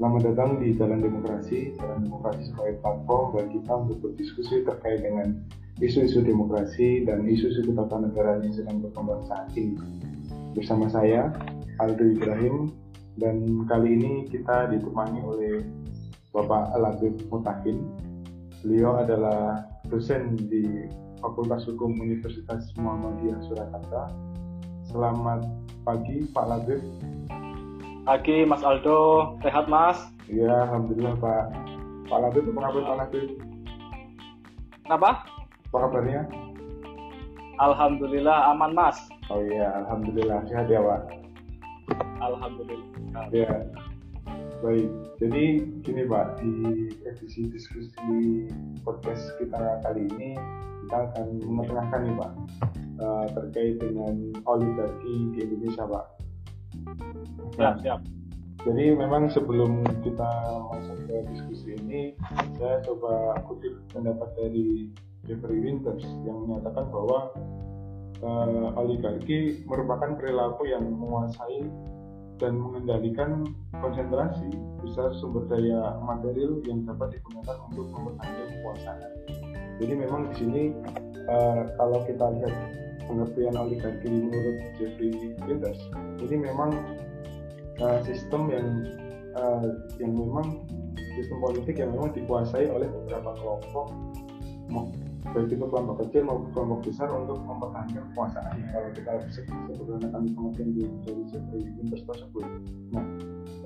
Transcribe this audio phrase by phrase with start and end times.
[0.00, 1.76] Selamat datang di Jalan Demokrasi.
[1.76, 5.36] Jalan Demokrasi sebagai platform bagi kita untuk berdiskusi terkait dengan
[5.76, 9.76] isu-isu demokrasi dan isu-isu ketatanegaraan yang sedang berkembang saat ini.
[10.56, 11.28] Bersama saya,
[11.84, 12.72] Aldo Ibrahim,
[13.20, 15.68] dan kali ini kita ditemani oleh
[16.32, 17.84] Bapak Labib Mutakin.
[18.64, 20.88] Beliau adalah dosen di
[21.20, 24.08] Fakultas Hukum Universitas Muhammadiyah Surakarta.
[24.88, 25.44] Selamat
[25.84, 26.80] pagi Pak Labib.
[28.10, 29.94] Pagi Mas Aldo, sehat Mas?
[30.26, 31.44] Iya, alhamdulillah Pak.
[32.10, 33.28] Pak Labib, apa kabar Pak Labib?
[34.82, 35.10] Kenapa?
[35.70, 36.26] Apa kabarnya?
[37.62, 38.98] Alhamdulillah aman Mas.
[39.30, 41.22] Oh iya, alhamdulillah sehat ya Pak.
[42.18, 43.30] Alhamdulillah.
[43.30, 43.62] Ya,
[44.58, 44.90] baik.
[45.22, 46.50] Jadi gini Pak, di
[47.06, 48.50] edisi diskusi
[48.82, 50.34] podcast kita kali ini
[50.82, 52.32] kita akan mengetengahkan nih Pak
[53.06, 56.19] uh, terkait dengan oligarki di Indonesia Pak.
[57.56, 58.00] Siap, siap.
[58.60, 60.30] Jadi memang sebelum kita
[60.68, 62.12] masuk ke diskusi ini,
[62.60, 64.92] saya coba kutip pendapat dari
[65.24, 67.32] Jeffrey Winters yang menyatakan bahwa
[68.20, 71.64] uh, oligarki merupakan perilaku yang menguasai
[72.40, 73.48] dan mengendalikan
[73.80, 74.48] konsentrasi
[74.80, 79.10] besar sumber daya material yang dapat digunakan untuk mempertahankan kekuasaan.
[79.80, 80.62] Jadi memang di sini
[81.28, 82.54] uh, kalau kita lihat
[83.10, 85.82] pengertian oligarki menurut Jeffrey Winters,
[86.22, 86.70] ini memang
[87.82, 88.68] uh, sistem yang
[89.34, 89.66] uh,
[89.98, 90.62] yang memang
[91.18, 93.90] sistem politik yang memang dikuasai oleh beberapa kelompok
[95.30, 100.82] baik itu kelompok kecil maupun kelompok besar untuk mempertahankan kekuasaan kalau kita sebutkan pengertian di
[101.06, 102.44] dari Jeffrey Winters tersebut.
[102.90, 103.04] Nah,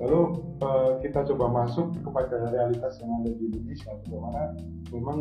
[0.03, 0.21] lalu
[0.61, 4.41] uh, kita coba masuk kepada realitas yang ada di Indonesia, bagaimana
[4.93, 5.19] memang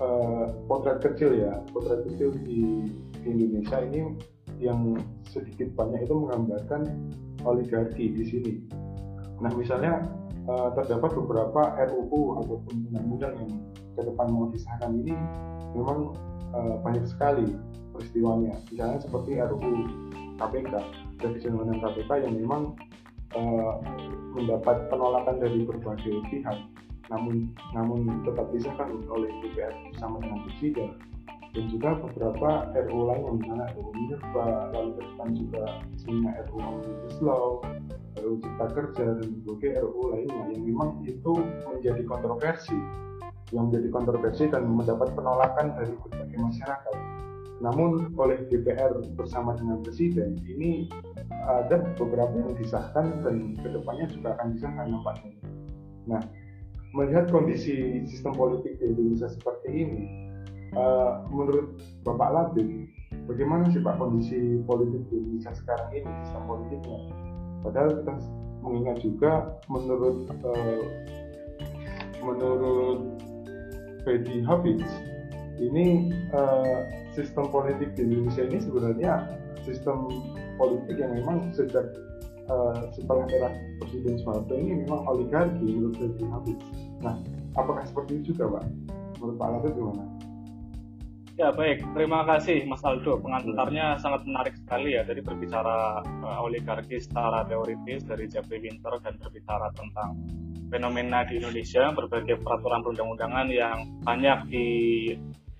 [0.00, 2.88] uh, potret kecil ya, potret kecil di,
[3.28, 4.00] Indonesia ini
[4.58, 4.98] yang
[5.28, 6.82] sedikit banyak itu menggambarkan
[7.46, 8.54] oligarki di sini.
[9.38, 10.02] Nah, misalnya
[10.50, 13.52] uh, terdapat beberapa RUU ataupun undang-undang yang
[13.94, 15.14] ke depan mau disahkan ini
[15.78, 16.16] memang
[16.56, 17.54] uh, banyak sekali
[17.94, 18.58] peristiwanya.
[18.72, 19.74] Misalnya seperti RUU
[20.38, 20.72] KPK,
[21.22, 22.62] revisi undang KPK yang memang
[23.38, 23.74] uh,
[24.34, 26.58] mendapat penolakan dari berbagai pihak,
[27.10, 30.90] namun namun tetap disahkan oleh DPR bersama dengan presiden
[31.56, 36.60] dan juga beberapa RUU lain yang misalnya RUU Minerba, lalu ke depan juga misalnya RUU
[36.60, 37.48] Omnibus Law,
[38.20, 41.32] RUU Cipta Kerja dan berbagai RUU lainnya yang memang itu
[41.66, 42.78] menjadi kontroversi
[43.52, 46.96] yang menjadi kontroversi dan mendapat penolakan dari berbagai masyarakat.
[47.58, 50.86] Namun oleh DPR bersama dengan Presiden ini
[51.48, 55.32] ada beberapa yang disahkan dan ke depannya juga akan disahkan nampaknya.
[56.06, 56.22] Nah,
[56.94, 60.27] melihat kondisi sistem politik di Indonesia seperti ini,
[60.74, 62.68] uh, menurut Bapak Labib,
[63.30, 66.98] bagaimana sih Pak kondisi politik di Indonesia sekarang ini, sistem politiknya?
[67.62, 68.14] Padahal kita
[68.64, 69.32] mengingat juga
[69.70, 70.82] menurut uh,
[72.22, 73.00] menurut
[74.02, 74.90] Freddy Habibs
[75.58, 79.12] ini uh, sistem politik di Indonesia ini sebenarnya
[79.66, 80.10] sistem
[80.58, 81.86] politik yang memang sejak
[82.50, 83.50] uh, setelah era
[83.82, 86.66] Presiden Soeharto ini memang oligarki menurut Freddy Habibs.
[87.02, 87.14] Nah,
[87.54, 88.64] apakah seperti itu juga, Pak?
[89.18, 90.04] Menurut Pak Aldo gimana?
[91.38, 93.22] Ya baik, terima kasih Mas Aldo.
[93.22, 95.06] Pengantarnya sangat menarik sekali ya.
[95.06, 100.18] Jadi berbicara uh, oligarki secara teoritis dari Jeffrey Winter dan berbicara tentang
[100.66, 104.66] fenomena di Indonesia, berbagai peraturan perundang-undangan yang banyak di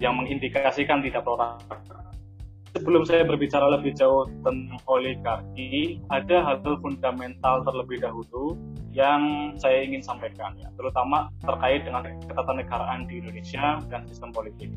[0.02, 1.38] yang mengindikasikan tidak pro
[2.76, 8.60] Sebelum saya berbicara lebih jauh tentang oligarki, ada hal-hal fundamental terlebih dahulu
[8.92, 14.68] yang saya ingin sampaikan ya, terutama terkait dengan ketatanegaraan di Indonesia dan sistem politik.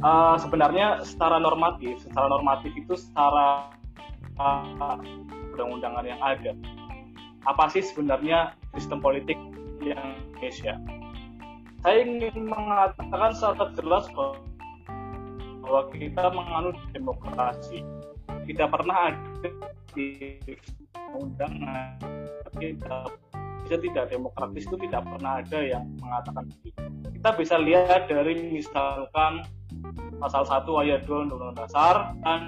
[0.00, 3.68] Uh, sebenarnya secara normatif, secara normatif itu secara
[4.40, 4.96] uh,
[5.52, 6.52] undang-undangan yang ada
[7.48, 9.36] apa sih sebenarnya sistem politik
[9.80, 10.76] yang Indonesia.
[11.80, 14.36] Saya ingin mengatakan secara jelas bahwa
[15.94, 17.84] kita menganut demokrasi.
[18.48, 19.50] Tidak pernah ada
[19.94, 20.38] di
[21.14, 21.98] undangan
[22.56, 23.06] kita
[23.62, 26.82] bisa tidak demokratis itu tidak pernah ada yang mengatakan begitu.
[27.20, 29.46] Kita bisa lihat dari misalkan
[30.18, 32.42] pasal 1 ayat 2 Undang-Undang Dasar dan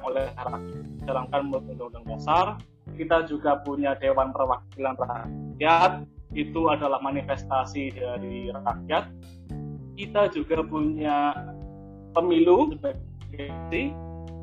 [0.00, 0.84] oleh rakyat.
[1.04, 2.46] Jalankan menurut Undang-Undang Dasar
[2.98, 5.92] kita juga punya Dewan Perwakilan Rakyat,
[6.34, 9.04] itu adalah manifestasi dari rakyat.
[9.98, 11.34] Kita juga punya
[12.14, 12.76] pemilu,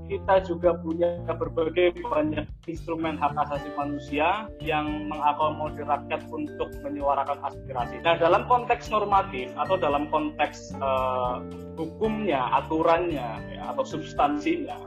[0.05, 7.97] kita juga punya berbagai banyak instrumen hak asasi manusia yang mengakomodir rakyat untuk menyuarakan aspirasi.
[8.05, 11.41] Nah, dalam konteks normatif atau dalam konteks uh,
[11.73, 14.77] hukumnya, aturannya, ya, atau substansinya,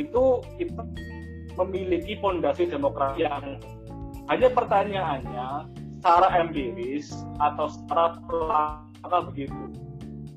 [0.00, 0.82] itu kita
[1.60, 3.60] memiliki fondasi demokrasi yang
[4.32, 5.48] hanya pertanyaannya
[6.00, 9.62] secara empiris atau secara pelaksanaan begitu.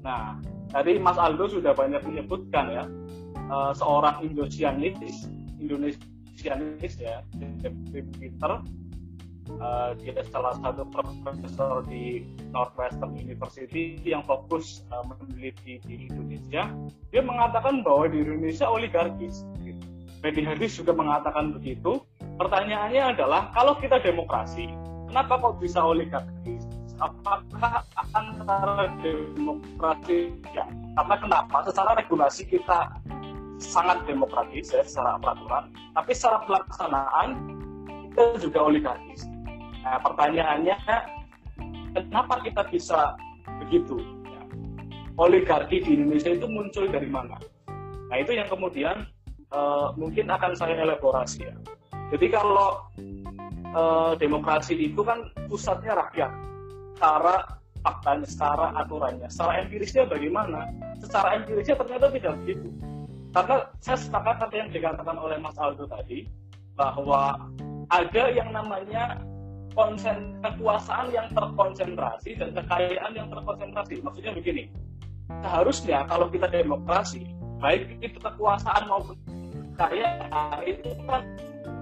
[0.04, 0.38] Nah,
[0.72, 2.84] tadi Mas Aldo sudah banyak menyebutkan ya
[3.50, 5.30] uh, seorang Indonesianis,
[5.60, 7.22] Indonesianis ya,
[8.20, 8.52] Peter
[9.60, 16.72] uh, dia salah satu profesor di Northwestern University yang fokus uh, meneliti di Indonesia.
[17.14, 19.46] Dia mengatakan bahwa di Indonesia oligarkis.
[20.24, 22.02] Benny Hadis juga mengatakan begitu.
[22.36, 24.68] Pertanyaannya adalah kalau kita demokrasi,
[25.08, 26.55] kenapa kok bisa oligarkis?
[26.96, 27.84] Apakah
[28.16, 30.64] antara demokrasi ya?
[30.96, 31.58] Karena kenapa?
[31.68, 32.88] Secara regulasi kita
[33.60, 37.30] sangat demokratis ya secara peraturan, tapi secara pelaksanaan
[38.12, 39.28] kita juga oligarkis.
[39.84, 40.76] Nah, pertanyaannya,
[41.96, 43.16] kenapa kita bisa
[43.64, 44.00] begitu?
[44.28, 44.42] Ya.
[45.20, 47.40] Oligarki di Indonesia itu muncul dari mana?
[48.12, 49.08] Nah, itu yang kemudian
[49.52, 51.56] uh, mungkin akan saya elaborasi ya.
[52.12, 52.88] Jadi kalau
[53.76, 56.32] uh, demokrasi itu kan pusatnya rakyat,
[56.96, 57.44] secara
[57.84, 60.72] faktanya, secara aturannya, secara empirisnya bagaimana?
[61.04, 62.68] Secara empirisnya ternyata tidak begitu.
[63.36, 66.24] Karena saya sepakat apa yang dikatakan oleh Mas Aldo tadi,
[66.80, 67.36] bahwa
[67.92, 69.20] ada yang namanya
[69.76, 74.00] konsen kekuasaan yang terkonsentrasi dan kekayaan yang terkonsentrasi.
[74.00, 74.72] Maksudnya begini,
[75.44, 77.28] seharusnya kalau kita demokrasi,
[77.60, 79.20] baik itu kekuasaan maupun
[79.76, 81.28] kekayaan itu kan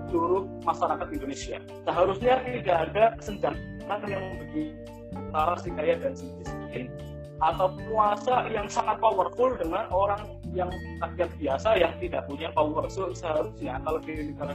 [0.10, 1.58] seluruh masyarakat Indonesia.
[1.86, 4.94] Seharusnya tidak ada kesenjangan yang begitu
[5.34, 6.94] antara si kaya dan si miskin
[7.42, 10.22] atau puasa yang sangat powerful dengan orang
[10.54, 10.70] yang
[11.02, 12.86] rakyat biasa yang tidak punya power.
[12.86, 14.54] So, seharusnya kalau di negara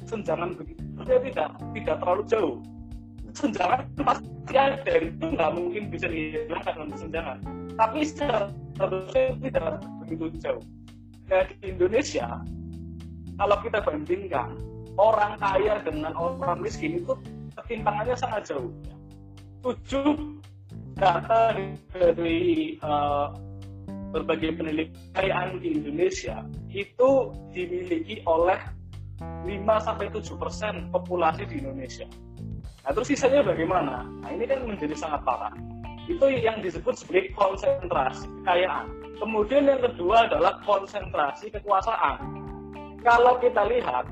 [0.00, 2.56] kesenjangan begitu dia tidak tidak terlalu jauh.
[3.36, 7.38] Kesenjangan pasti ada itu nggak mungkin bisa dihilangkan dengan kesenjangan.
[7.76, 9.66] Tapi seharusnya tidak
[10.00, 10.64] begitu jauh.
[11.28, 12.40] Ya, di Indonesia
[13.36, 14.56] kalau kita bandingkan
[14.96, 17.12] orang kaya dengan orang miskin itu
[17.60, 18.72] ketimpangannya sangat jauh.
[19.58, 20.38] Tujuh
[20.98, 21.54] data
[21.94, 23.30] dari uh,
[24.10, 28.58] berbagai penelitian di Indonesia itu dimiliki oleh
[29.18, 32.06] 5 sampai 7 persen populasi di Indonesia.
[32.86, 34.06] Nah, terus sisanya bagaimana?
[34.24, 35.52] Nah, ini kan menjadi sangat parah.
[36.08, 38.88] Itu yang disebut sebagai konsentrasi kekayaan.
[39.20, 42.16] Kemudian yang kedua adalah konsentrasi kekuasaan.
[43.04, 44.08] Kalau kita lihat,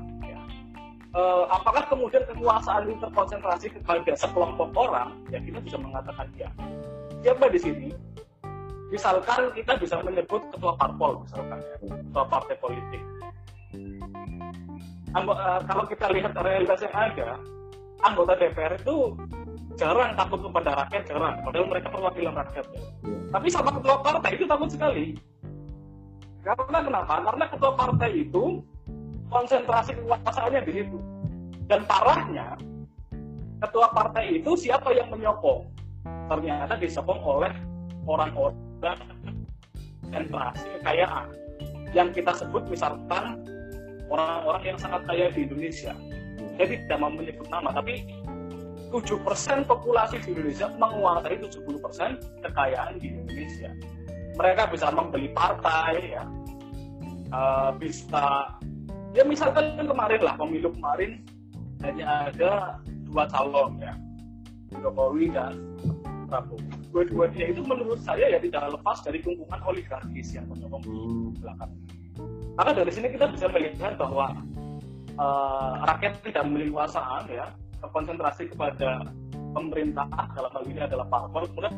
[1.15, 5.15] eh, apakah kemudian kekuasaan ini terkonsentrasi kepada sekelompok orang?
[5.31, 6.49] Ya kita bisa mengatakan ya
[7.21, 7.89] siapa di sini
[8.87, 13.03] misalkan kita bisa menyebut ketua parpol misalkan ya ketua partai politik
[15.15, 17.29] Anggo, uh, kalau kita lihat realitas yang ada
[18.05, 19.17] anggota DPR itu
[19.75, 22.83] jarang takut kepada rakyat jarang padahal mereka perwakilan rakyat ya.
[23.33, 25.05] tapi sama ketua partai itu takut sekali
[26.47, 28.43] karena kenapa karena ketua partai itu
[29.27, 30.97] konsentrasi kekuasaannya di situ
[31.67, 32.55] dan parahnya
[33.63, 35.67] ketua partai itu siapa yang menyokong
[36.27, 37.51] ternyata disokong oleh
[38.07, 38.55] orang-orang
[40.07, 41.27] sentrasi kekayaan
[41.91, 43.43] yang kita sebut misalkan
[44.07, 45.93] orang-orang yang sangat kaya di Indonesia.
[46.57, 48.07] Jadi tidak mau menyebut nama, tapi
[48.89, 53.69] 7% populasi di Indonesia menguasai 70% kekayaan di Indonesia.
[54.37, 56.23] Mereka bisa membeli partai, ya,
[57.33, 58.57] uh, bisa,
[59.17, 61.25] ya misalkan kemarin lah pemilu kemarin
[61.81, 62.51] hanya ada
[63.09, 63.93] dua calon ya,
[64.77, 65.57] Jokowi dan
[66.29, 66.61] Prabowo.
[66.91, 71.27] Dua-duanya itu menurut saya ya tidak lepas dari kumpulan oligarkis yang menyokong hmm.
[71.41, 71.71] belakang.
[72.57, 74.33] Karena dari sini kita bisa melihat bahwa
[75.21, 77.45] uh, rakyat tidak memiliki kekuasaan ya,
[77.85, 79.05] terkonsentrasi kepada
[79.53, 81.73] pemerintah dalam hal ini adalah parpol, kemudian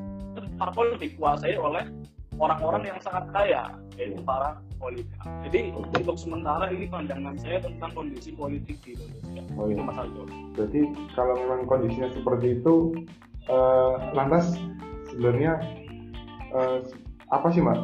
[0.56, 1.84] parpol dikuasai oleh
[2.39, 3.63] orang-orang yang sangat kaya,
[4.00, 5.19] yaitu para politik.
[5.43, 9.43] Jadi untuk sementara ini pandangan saya tentang kondisi politik di Indonesia.
[9.60, 9.75] Oh, iya.
[9.75, 10.24] Itu Mas Aldo.
[10.55, 10.81] Jadi
[11.13, 12.75] kalau memang kondisinya seperti itu,
[13.51, 14.55] uh, lantas
[15.12, 15.60] sebenarnya
[16.55, 16.79] uh,
[17.29, 17.77] apa sih mbak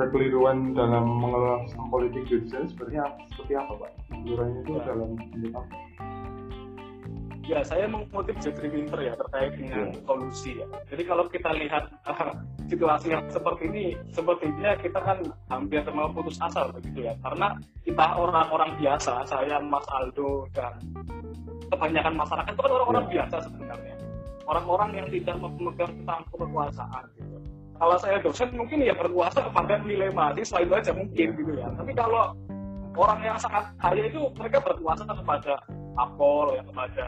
[0.00, 3.04] kekeliruan dalam mengelola sistem politik Indonesia sebenarnya
[3.36, 3.90] seperti apa pak?
[4.08, 4.82] Kekeliruannya itu ya.
[4.88, 5.10] dalam
[5.52, 5.62] apa?
[7.50, 10.66] Ya, saya mengutip Jeffrey Winter ya terkait dengan solusi ya.
[10.86, 12.38] Jadi kalau kita lihat uh,
[12.70, 13.84] situasi yang seperti ini,
[14.14, 15.18] sepertinya kita kan
[15.50, 17.14] hampir mau putus asa begitu ya.
[17.20, 20.78] Karena kita orang-orang biasa, saya Mas Aldo dan
[21.74, 23.10] kebanyakan masyarakat itu kan orang-orang ya.
[23.18, 24.00] biasa sebenarnya
[24.50, 27.38] orang-orang yang tidak memegang tentang kekuasaan gitu.
[27.80, 31.70] Kalau saya dosen mungkin ya berkuasa kepada nilai mahasiswa itu aja mungkin gitu ya.
[31.78, 32.34] Tapi kalau
[32.98, 35.54] orang yang sangat kaya itu mereka berkuasa kepada
[35.96, 37.04] apol ya kepada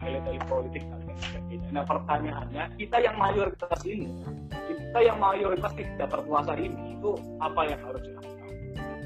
[0.00, 1.68] elit-elit politik dan sebagainya.
[1.72, 4.08] Nah pertanyaannya kita yang mayoritas ini,
[4.48, 8.50] kita yang mayoritas tidak berkuasa ini itu apa yang harus dilakukan?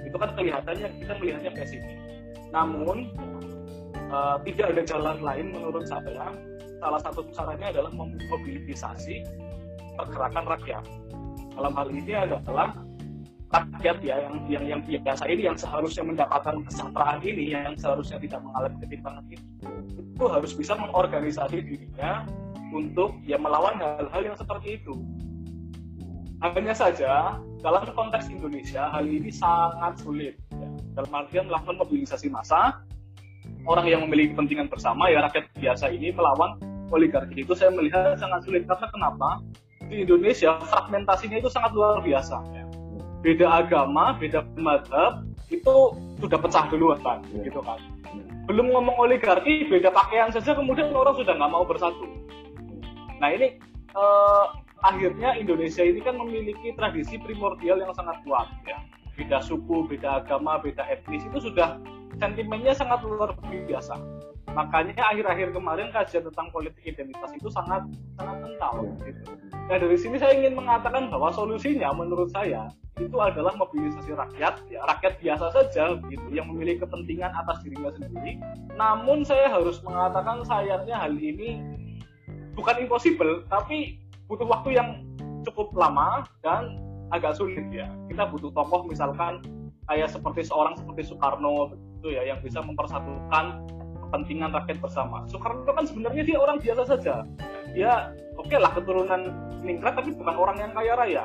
[0.06, 1.98] Itu kan kelihatannya kita melihatnya pesimis.
[2.54, 2.96] Namun
[4.14, 6.30] uh, tidak ada jalan lain menurut saya
[6.78, 9.24] salah satu caranya adalah memobilisasi
[9.96, 10.84] pergerakan rakyat.
[11.54, 12.74] Dalam hal ini adalah
[13.54, 18.40] rakyat ya yang yang yang biasa ini yang seharusnya mendapatkan kesejahteraan ini yang seharusnya tidak
[18.42, 19.46] mengalami ketimpangan ini
[20.14, 22.26] itu harus bisa mengorganisasi dirinya
[22.74, 24.94] untuk ya melawan hal-hal yang seperti itu.
[26.42, 30.34] Hanya saja dalam konteks Indonesia hal ini sangat sulit.
[30.50, 30.68] Ya.
[30.98, 32.82] Dalam artian melakukan mobilisasi massa,
[33.70, 36.58] orang yang memiliki kepentingan bersama ya rakyat biasa ini melawan
[36.90, 39.28] oligarki itu saya melihat sangat sulit karena kenapa
[39.88, 42.38] di Indonesia fragmentasinya itu sangat luar biasa.
[42.52, 42.63] Ya
[43.24, 47.48] beda agama, beda madhab itu sudah pecah duluan kan, yeah.
[47.48, 47.80] gitu kan.
[48.44, 52.04] Belum ngomong oligarki, beda pakaian saja kemudian orang sudah nggak mau bersatu.
[53.16, 53.56] Nah ini
[53.96, 54.44] eh,
[54.84, 58.76] akhirnya Indonesia ini kan memiliki tradisi primordial yang sangat kuat ya.
[59.16, 61.80] Beda suku, beda agama, beda etnis itu sudah
[62.20, 63.96] sentimennya sangat luar biasa.
[64.54, 67.82] Makanya akhir-akhir kemarin kajian tentang politik identitas itu sangat
[68.14, 68.74] sangat kental.
[69.02, 69.22] Gitu.
[69.50, 72.70] Nah dari sini saya ingin mengatakan bahwa solusinya menurut saya
[73.02, 78.38] itu adalah mobilisasi rakyat, ya, rakyat biasa saja gitu yang memiliki kepentingan atas dirinya sendiri.
[78.78, 81.58] Namun saya harus mengatakan sayangnya hal ini
[82.54, 83.98] bukan impossible, tapi
[84.30, 85.02] butuh waktu yang
[85.42, 86.78] cukup lama dan
[87.10, 87.90] agak sulit ya.
[88.06, 89.42] Kita butuh tokoh misalkan
[89.90, 93.66] kayak seperti seorang seperti Soekarno gitu ya yang bisa mempersatukan
[94.06, 95.24] kepentingan rakyat bersama.
[95.26, 97.24] Soekarno kan sebenarnya dia orang biasa saja.
[97.72, 99.32] Dia oke okay lah keturunan
[99.64, 101.24] ningrat tapi bukan orang yang kaya raya.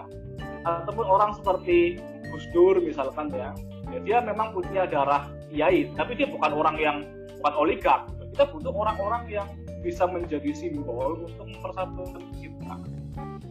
[0.64, 3.56] Ataupun orang seperti Gus Dur misalkan ya,
[3.92, 6.98] ya dia memang punya darah kiai tapi dia bukan orang yang
[7.42, 8.04] bukan oligark.
[8.36, 9.48] Kita butuh orang-orang yang
[9.84, 12.76] bisa menjadi simbol untuk mempersatukan kita.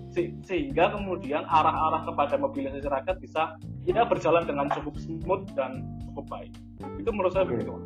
[0.09, 6.25] Se sehingga kemudian arah-arah kepada mobilisasi rakyat bisa ya berjalan dengan cukup smooth dan cukup
[6.29, 6.53] baik.
[6.97, 7.77] Itu menurut saya begitu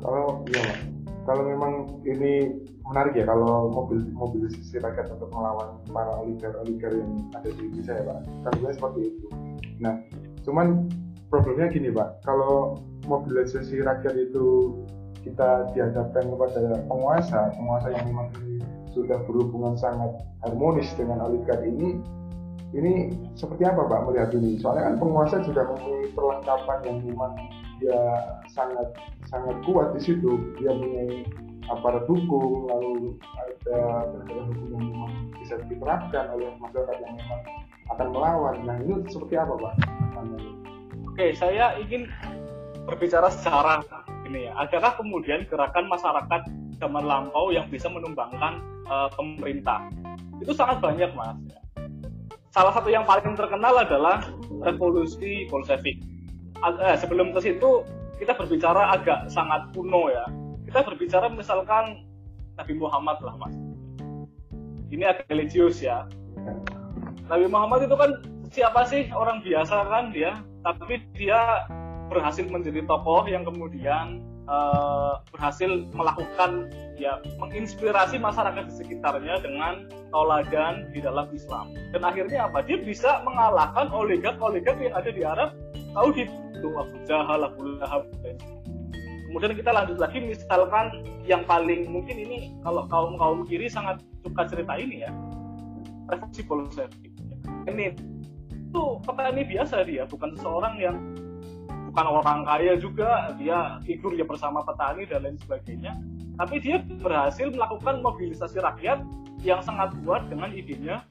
[0.00, 0.64] kalau ya
[1.28, 1.72] kalau memang
[2.08, 7.62] ini menarik ya kalau mobil mobilisasi rakyat untuk melawan para oligar oligar yang ada di
[7.70, 8.18] Indonesia ya pak.
[8.42, 9.26] Kan seperti itu.
[9.78, 9.94] Nah
[10.42, 10.90] cuman
[11.30, 12.24] problemnya gini pak.
[12.26, 14.74] Kalau mobilisasi rakyat itu
[15.20, 18.28] kita dihadapkan kepada penguasa penguasa yang memang
[18.90, 20.10] sudah berhubungan sangat
[20.42, 22.00] harmonis dengan oligar ini
[22.74, 24.58] ini seperti apa pak melihat ini?
[24.58, 27.32] Soalnya kan penguasa juga mempunyai perlengkapan yang memang
[27.80, 28.00] dia
[28.52, 28.94] sangat
[29.26, 30.30] sangat kuat di situ.
[30.60, 31.24] Dia punya
[31.72, 37.40] aparat hukum lalu ada penegakan hukum yang memang bisa diterapkan oleh masyarakat yang memang
[37.96, 38.56] akan melawan.
[38.68, 39.74] Nah ini seperti apa pak?
[41.10, 42.06] Oke saya ingin
[42.84, 43.82] berbicara secara
[44.28, 44.52] ini ya.
[44.60, 46.42] Adakah kemudian gerakan masyarakat
[46.78, 49.88] zaman lampau yang bisa menumbangkan uh, pemerintah?
[50.38, 51.36] Itu sangat banyak mas.
[52.50, 54.26] Salah satu yang paling terkenal adalah
[54.58, 56.02] revolusi Bolshevik
[56.64, 57.84] eh, sebelum ke situ
[58.20, 60.28] kita berbicara agak sangat kuno ya.
[60.68, 62.04] Kita berbicara misalkan
[62.60, 63.56] Nabi Muhammad lah mas.
[64.92, 66.04] Ini agak religius ya.
[67.30, 68.10] Nabi Muhammad itu kan
[68.50, 71.64] siapa sih orang biasa kan dia, tapi dia
[72.10, 80.90] berhasil menjadi tokoh yang kemudian uh, berhasil melakukan ya menginspirasi masyarakat di sekitarnya dengan tauladan
[80.90, 85.54] di dalam Islam dan akhirnya apa dia bisa mengalahkan oligark-oligark yang ada di Arab
[85.94, 88.06] tahu itu Abu Jahal, Abu Lahab
[89.30, 94.42] kemudian kita lanjut lagi misalkan yang paling mungkin ini kalau kaum kaum kiri sangat suka
[94.50, 95.10] cerita ini ya.
[96.10, 97.10] Revolusi Bolshevik
[97.70, 97.94] ini
[98.50, 100.96] itu petani biasa dia bukan seseorang yang
[101.90, 105.94] bukan orang kaya juga dia tidur ya bersama petani dan lain sebagainya.
[106.34, 109.04] Tapi dia berhasil melakukan mobilisasi rakyat
[109.46, 111.04] yang sangat kuat dengan idenya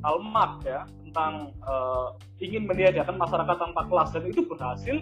[0.00, 0.24] Karl
[0.64, 4.96] ya tentang uh, ingin meniadakan masyarakat tanpa kelas dan itu berhasil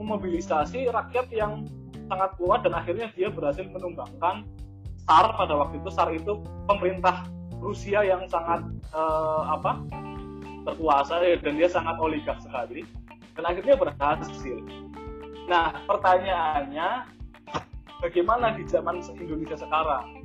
[0.00, 1.68] memobilisasi rakyat yang
[2.08, 4.48] sangat kuat dan akhirnya dia berhasil menumbangkan
[5.04, 7.28] SAR pada waktu itu SAR itu pemerintah
[7.60, 8.64] Rusia yang sangat
[8.96, 9.84] uh, apa
[10.64, 12.88] berkuasa ya, dan dia sangat oligark sekali
[13.36, 14.56] dan akhirnya berhasil.
[15.52, 16.88] Nah pertanyaannya
[18.00, 20.21] bagaimana di zaman Indonesia sekarang?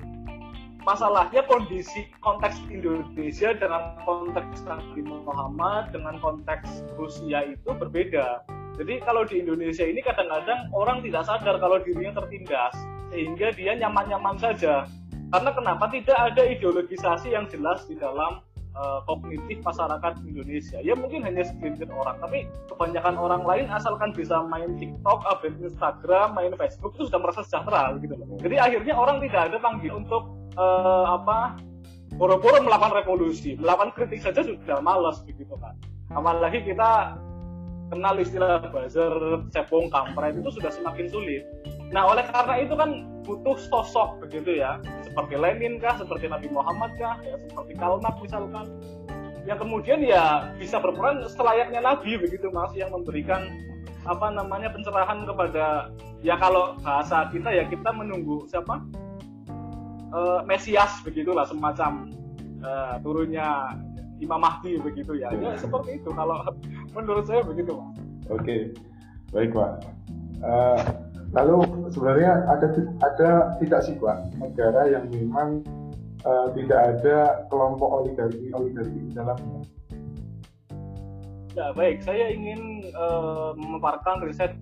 [0.88, 8.48] Masalahnya kondisi konteks Indonesia dengan konteks Nabi Muhammad dengan konteks Rusia itu berbeda.
[8.80, 12.72] Jadi kalau di Indonesia ini kadang-kadang orang tidak sadar kalau dirinya tertindas
[13.12, 14.88] sehingga dia nyaman-nyaman saja.
[15.28, 18.40] Karena kenapa tidak ada ideologisasi yang jelas di dalam
[18.80, 20.80] uh, kognitif masyarakat Indonesia.
[20.80, 26.32] Ya mungkin hanya segelintir orang, tapi kebanyakan orang lain asalkan bisa main TikTok, update Instagram,
[26.32, 28.40] main Facebook itu sudah merasa sejahtera gitu loh.
[28.40, 31.62] Jadi akhirnya orang tidak ada panggil untuk uh, apa
[32.18, 35.78] boro-boro melakukan revolusi, melakukan kritik saja sudah malas begitu kan.
[36.10, 37.20] Apalagi kita
[37.94, 39.14] kenal istilah buzzer,
[39.54, 41.44] cepung, kampret itu sudah semakin sulit.
[41.94, 46.92] Nah, oleh karena itu kan butuh sosok begitu ya, seperti Lenin kah, seperti Nabi Muhammad
[47.00, 48.66] kah, ya seperti Karl Marx misalkan,
[49.48, 53.48] yang kemudian ya bisa berperan selayaknya Nabi begitu mas, yang memberikan
[54.08, 55.92] apa namanya pencerahan kepada
[56.24, 58.80] ya kalau bahasa kita ya kita menunggu siapa
[60.14, 62.12] uh, Mesias begitulah semacam
[62.64, 63.76] uh, turunnya
[64.18, 65.30] Imam Mahdi begitu ya.
[65.34, 66.42] ya seperti itu kalau
[66.96, 67.98] menurut saya begitu mas.
[68.34, 68.74] Oke,
[69.32, 69.86] baik pak.
[70.42, 70.82] Uh,
[71.36, 72.68] lalu sebenarnya ada
[73.04, 75.62] ada tidak sih pak negara yang memang
[76.26, 79.62] uh, tidak ada kelompok oligarki oligarki di dalamnya?
[81.58, 84.54] Ya baik, saya ingin uh, memaparkan riset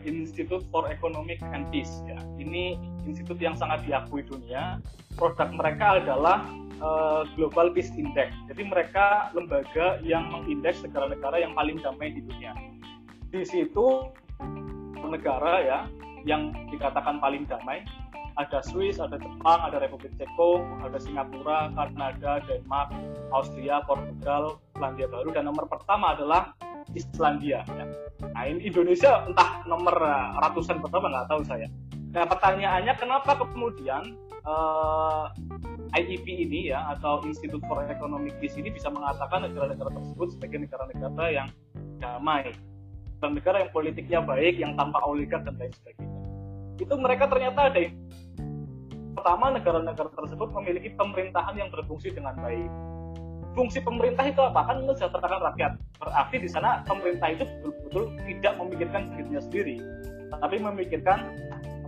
[0.00, 2.00] Institute for Economic and Peace.
[2.08, 4.80] Ya, ini institut yang sangat diakui dunia.
[5.16, 6.44] Produk mereka adalah
[6.80, 8.32] uh, Global Peace Index.
[8.48, 12.52] Jadi mereka lembaga yang mengindeks negara-negara yang paling damai di dunia.
[13.30, 14.10] Di situ
[15.00, 15.80] negara ya
[16.28, 17.82] yang dikatakan paling damai
[18.38, 22.94] ada Swiss, ada Jepang, ada Republik Ceko, ada Singapura, Kanada, Denmark,
[23.34, 26.56] Austria, Portugal, Selandia Baru dan nomor pertama adalah
[26.96, 27.62] Islandia.
[27.66, 27.84] Ya.
[28.32, 29.94] Nah ini Indonesia entah nomor
[30.40, 31.68] ratusan pertama nggak tahu saya.
[32.10, 35.30] Nah pertanyaannya kenapa kemudian uh,
[35.94, 40.58] eh, IEP ini ya atau Institute for Economic Peace ini bisa mengatakan negara-negara tersebut sebagai
[40.66, 41.48] negara-negara yang
[42.02, 42.50] damai,
[43.22, 46.18] negara yang politiknya baik, yang tanpa oligark dan lain sebagainya.
[46.80, 47.80] Itu mereka ternyata ada
[49.14, 52.70] pertama negara-negara tersebut memiliki pemerintahan yang berfungsi dengan baik.
[53.50, 54.62] Fungsi pemerintah itu apa?
[54.62, 55.72] Kan mensejahterakan rakyat.
[55.98, 59.76] Berarti di sana pemerintah itu betul-betul tidak memikirkan dirinya sendiri,
[60.38, 61.18] tapi memikirkan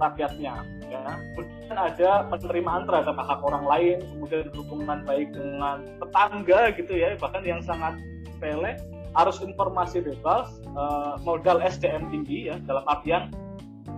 [0.03, 1.03] rakyatnya ya.
[1.39, 7.43] Kemudian ada penerimaan terhadap hak orang lain kemudian hubungan baik dengan tetangga gitu ya bahkan
[7.47, 8.77] yang sangat sepele
[9.15, 13.31] harus informasi bebas uh, modal SDM tinggi ya dalam artian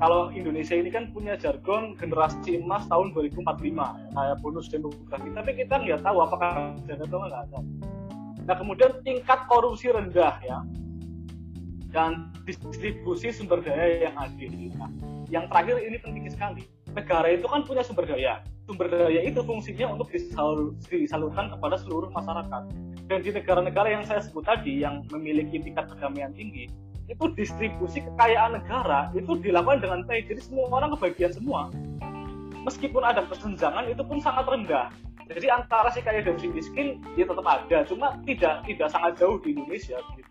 [0.03, 3.47] kalau Indonesia ini kan punya jargon generasi emas tahun 2045
[3.79, 5.29] ya, kayak bonus demografi.
[5.31, 7.59] Tapi kita nggak tahu apakah ada atau nggak ada.
[8.45, 10.59] Nah kemudian tingkat korupsi rendah ya
[11.95, 14.51] dan distribusi sumber daya yang adil.
[14.75, 14.91] Nah,
[15.31, 16.65] yang terakhir ini penting sekali.
[16.95, 18.45] Negara itu kan punya sumber daya.
[18.65, 22.63] Sumber daya itu fungsinya untuk disalur, disalurkan kepada seluruh masyarakat.
[23.05, 26.71] Dan di negara-negara yang saya sebut tadi yang memiliki tingkat perdamaian tinggi,
[27.05, 30.33] itu distribusi kekayaan negara itu dilakukan dengan baik.
[30.33, 31.69] Jadi semua orang kebagian semua.
[32.65, 34.89] Meskipun ada kesenjangan itu pun sangat rendah.
[35.29, 39.41] Jadi antara si kaya dan si miskin ya tetap ada, cuma tidak tidak sangat jauh
[39.41, 39.97] di Indonesia.
[40.17, 40.31] Gitu.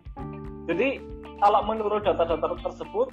[0.70, 0.88] Jadi
[1.42, 3.10] kalau menurut data-data tersebut,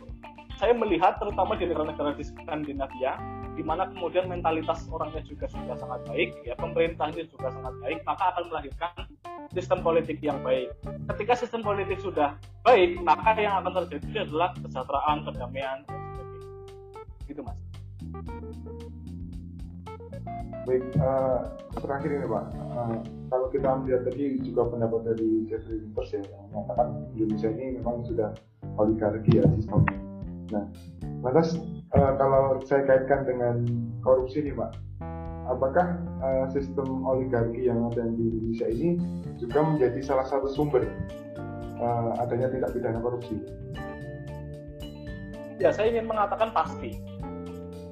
[0.60, 3.16] saya melihat terutama di negara-negara di Skandinavia,
[3.56, 8.36] di mana kemudian mentalitas orangnya juga sudah sangat baik, ya pemerintahnya juga sangat baik, maka
[8.36, 8.92] akan melahirkan
[9.56, 10.68] sistem politik yang baik.
[11.16, 16.48] Ketika sistem politik sudah baik, maka yang akan terjadi adalah kesejahteraan, perdamaian, dan sebagainya.
[17.24, 17.58] Gitu mas.
[20.68, 21.40] Baik, uh,
[21.72, 22.96] terakhir ini Pak, uh,
[23.32, 28.04] kalau kita melihat tadi juga pendapat dari Jeffrey Winters ya, yang mengatakan Indonesia ini memang
[28.04, 28.36] sudah
[28.76, 30.09] oligarki ya sistemnya.
[30.50, 30.66] Nah,
[31.22, 31.58] lantas
[31.94, 33.64] uh, kalau saya kaitkan dengan
[34.02, 34.70] korupsi nih Pak,
[35.46, 38.88] apakah uh, sistem oligarki yang ada di Indonesia ini
[39.38, 40.86] juga menjadi salah satu sumber
[41.78, 43.38] uh, adanya tindak pidana korupsi?
[45.60, 46.98] Ya, saya ingin mengatakan pasti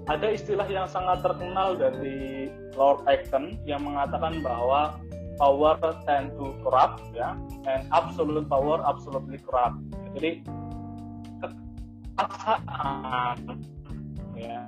[0.08, 4.96] ada istilah yang sangat terkenal dari Lord Acton yang mengatakan bahwa
[5.36, 5.76] power
[6.08, 7.36] tend to corrupt ya
[7.68, 9.78] and absolute power absolutely corrupt
[10.16, 10.42] jadi
[12.18, 13.38] kekuasaan
[14.34, 14.62] ya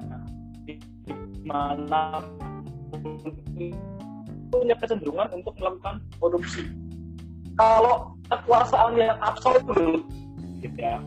[0.66, 0.78] di
[1.42, 2.22] mana
[4.50, 6.70] punya kecenderungan untuk melakukan korupsi
[7.58, 10.06] kalau kekuasaan yang absolut
[10.62, 11.02] gitu ya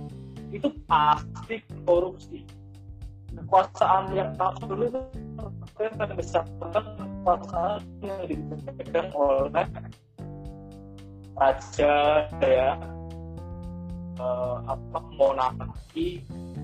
[0.54, 2.46] itu pasti korupsi.
[3.34, 5.02] Kekuasaan yang absolut itu
[5.74, 9.66] berdasarkan kekuasaan yang dipegang oleh
[11.34, 11.94] raja
[12.38, 12.78] ya
[14.20, 16.22] uh, apa monarki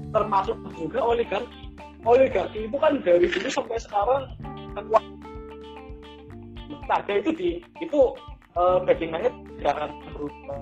[0.10, 1.70] termasuk juga oligarki
[2.06, 4.24] oligarki itu kan dari dulu sampai sekarang
[4.74, 5.18] kekuasaan
[6.90, 8.00] nah itu di itu
[8.58, 9.30] uh, backingannya
[9.62, 10.58] tidak akan berubah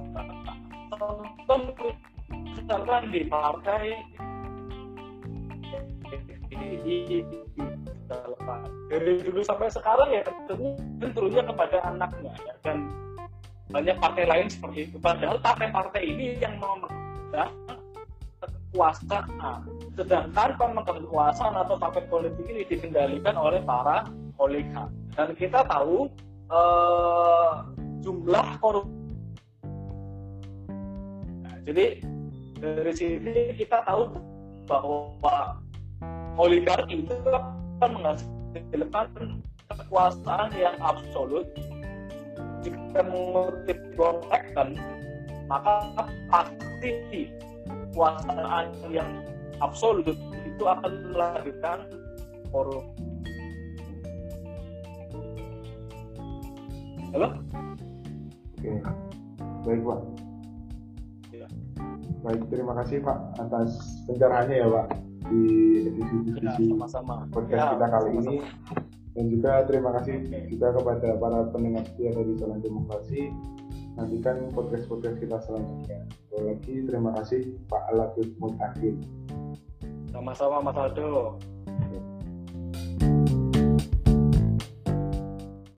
[2.60, 3.96] misalkan di partai
[8.92, 10.24] dari dulu sampai sekarang ya
[11.00, 12.54] tentunya kepada anaknya ya.
[12.64, 12.92] dan
[13.68, 14.98] banyak partai lain seperti itu.
[15.00, 17.52] Padahal partai-partai ini yang memegang
[18.40, 19.68] kekuasaan.
[19.96, 26.08] Sedangkan pemegang kekuasaan atau partai politik ini dikendalikan oleh para oligark dan kita tahu
[26.48, 27.54] eh,
[28.06, 28.96] jumlah korupsi.
[31.44, 31.86] Nah, jadi
[32.58, 34.14] dari sini kita tahu
[34.70, 35.58] bahwa
[36.38, 39.08] oligarki itu akan menghasilkan
[39.68, 41.46] kekuasaan yang absolut
[42.68, 44.20] jika mengutip Ron
[45.48, 45.76] maka
[46.28, 47.32] pasti
[47.64, 49.08] kekuasaan yang
[49.64, 50.12] absolut
[50.44, 51.80] itu akan melahirkan
[52.52, 52.84] korup
[57.16, 57.28] halo?
[58.60, 58.70] Oke
[59.68, 60.00] baik pak.
[61.32, 61.48] Ya.
[62.24, 63.72] baik terima kasih pak atas
[64.08, 64.88] pencerahannya ya pak
[65.28, 65.44] di
[65.92, 66.88] edisi-edisi ya,
[67.32, 68.32] podcast ya, kita kali sama -sama.
[68.32, 68.36] ini
[69.18, 73.34] dan juga terima kasih juga kepada para pendengar setia dari Jalan Demokrasi
[73.98, 76.06] nantikan podcast-podcast kita selanjutnya.
[76.30, 79.02] Sekali lagi terima kasih Pak Alatif Mutakin.
[80.14, 81.42] Sama-sama Mas Aldo.